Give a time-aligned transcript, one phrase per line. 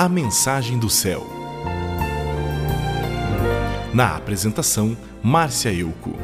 [0.00, 1.26] A Mensagem do Céu.
[3.92, 6.14] Na apresentação, Márcia Euco.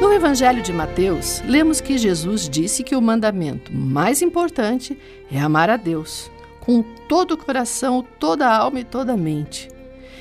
[0.00, 4.98] No Evangelho de Mateus, lemos que Jesus disse que o mandamento mais importante
[5.30, 9.75] é amar a Deus com todo o coração, toda a alma e toda a mente.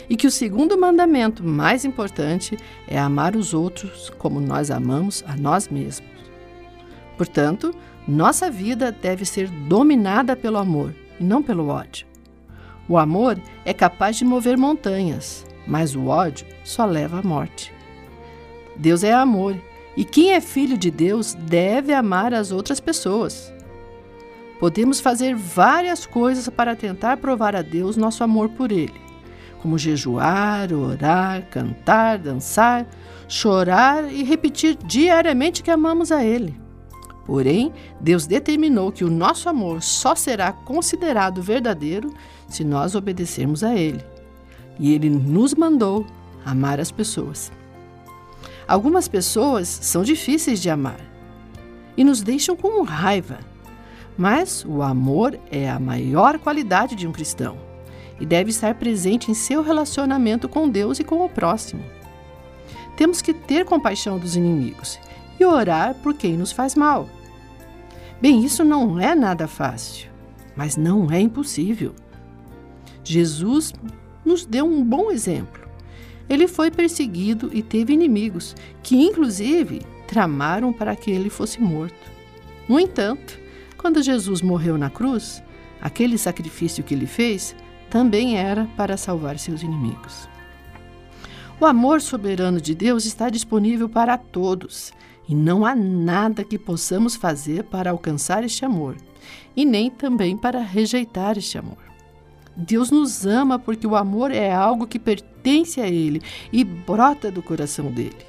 [0.09, 5.35] E que o segundo mandamento mais importante é amar os outros como nós amamos a
[5.35, 6.09] nós mesmos.
[7.17, 7.73] Portanto,
[8.07, 12.05] nossa vida deve ser dominada pelo amor e não pelo ódio.
[12.87, 17.73] O amor é capaz de mover montanhas, mas o ódio só leva à morte.
[18.75, 19.55] Deus é amor
[19.97, 23.51] e quem é filho de Deus deve amar as outras pessoas.
[24.59, 28.93] Podemos fazer várias coisas para tentar provar a Deus nosso amor por Ele,
[29.65, 32.85] como jejuar, orar, cantar, dançar,
[33.27, 36.55] chorar e repetir diariamente que amamos a Ele.
[37.25, 42.13] Porém, Deus determinou que o nosso amor só será considerado verdadeiro
[42.47, 44.05] se nós obedecermos a Ele.
[44.79, 46.05] E Ele nos mandou
[46.45, 47.51] amar as pessoas.
[48.67, 50.99] Algumas pessoas são difíceis de amar
[51.97, 53.39] e nos deixam com raiva
[54.17, 57.74] mas o amor é a maior qualidade de um cristão
[58.19, 61.83] e deve estar presente em seu relacionamento com Deus e com o próximo.
[62.95, 64.99] Temos que ter compaixão dos inimigos
[65.39, 67.09] e orar por quem nos faz mal.
[68.21, 70.09] Bem, isso não é nada fácil,
[70.55, 71.93] mas não é impossível.
[73.03, 73.73] Jesus
[74.23, 75.65] nos deu um bom exemplo.
[76.27, 82.11] Ele foi perseguido e teve inimigos, que inclusive tramaram para que ele fosse morto.
[82.67, 83.37] No entanto,
[83.77, 85.43] quando Jesus morreu na cruz,
[85.79, 87.55] aquele sacrifício que ele fez
[87.95, 90.27] também era para salvar seus inimigos.
[91.61, 94.91] O amor soberano de Deus está disponível para todos
[95.29, 98.97] e não há nada que possamos fazer para alcançar este amor
[99.55, 101.77] e nem também para rejeitar este amor.
[102.53, 107.41] Deus nos ama porque o amor é algo que pertence a Ele e brota do
[107.41, 108.25] coração dele.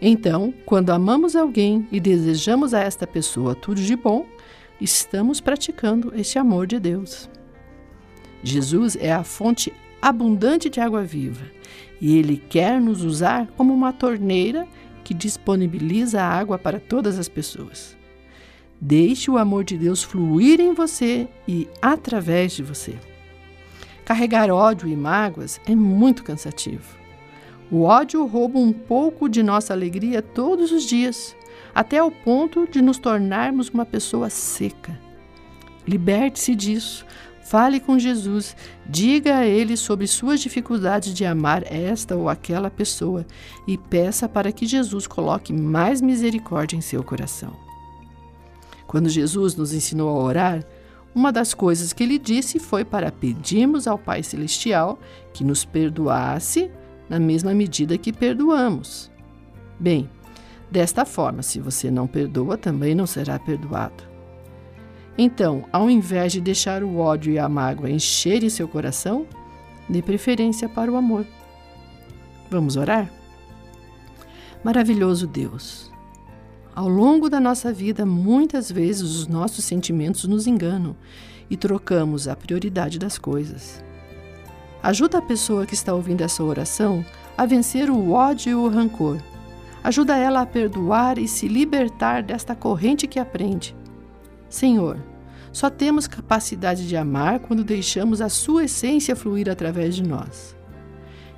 [0.00, 4.24] Então, quando amamos alguém e desejamos a esta pessoa tudo de bom,
[4.80, 7.28] estamos praticando este amor de Deus.
[8.44, 11.44] Jesus é a fonte abundante de água viva
[12.00, 14.68] e ele quer nos usar como uma torneira
[15.02, 17.96] que disponibiliza água para todas as pessoas.
[18.78, 22.94] Deixe o amor de Deus fluir em você e através de você.
[24.04, 26.98] Carregar ódio e mágoas é muito cansativo.
[27.70, 31.34] O ódio rouba um pouco de nossa alegria todos os dias
[31.74, 34.98] até o ponto de nos tornarmos uma pessoa seca.
[35.86, 37.06] Liberte-se disso.
[37.44, 38.56] Fale com Jesus,
[38.86, 43.26] diga a Ele sobre suas dificuldades de amar esta ou aquela pessoa
[43.66, 47.52] e peça para que Jesus coloque mais misericórdia em seu coração.
[48.86, 50.64] Quando Jesus nos ensinou a orar,
[51.14, 54.98] uma das coisas que ele disse foi para pedirmos ao Pai Celestial
[55.32, 56.70] que nos perdoasse
[57.08, 59.10] na mesma medida que perdoamos.
[59.78, 60.08] Bem,
[60.74, 64.13] Desta forma, se você não perdoa, também não será perdoado.
[65.16, 69.26] Então, ao invés de deixar o ódio e a mágoa encherem seu coração,
[69.88, 71.26] dê preferência para o amor.
[72.50, 73.10] Vamos orar?
[74.64, 75.92] Maravilhoso Deus,
[76.74, 80.96] ao longo da nossa vida, muitas vezes os nossos sentimentos nos enganam
[81.48, 83.84] e trocamos a prioridade das coisas.
[84.82, 87.04] Ajuda a pessoa que está ouvindo essa oração
[87.36, 89.20] a vencer o ódio e o rancor
[89.84, 93.76] Ajuda ela a perdoar e se libertar desta corrente que aprende.
[94.54, 94.96] Senhor,
[95.50, 100.56] só temos capacidade de amar quando deixamos a Sua essência fluir através de nós.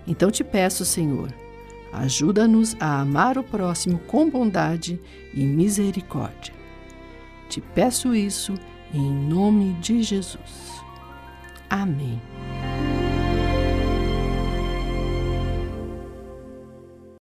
[0.07, 1.33] Então te peço, Senhor,
[1.95, 5.01] ajuda-nos a amar o próximo com bondade
[5.33, 6.53] e misericórdia.
[7.49, 8.53] Te peço isso
[8.93, 10.83] em nome de Jesus.
[11.71, 12.21] Amém.